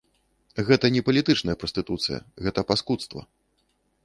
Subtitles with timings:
[0.69, 3.21] Гэта не палітычная прастытуцыя, гэта паскудства.